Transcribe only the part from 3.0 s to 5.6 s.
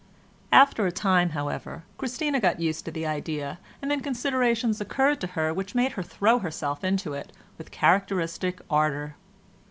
idea, and then considerations occurred to her